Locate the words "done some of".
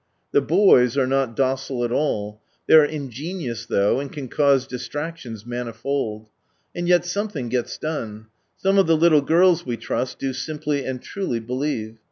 7.77-8.87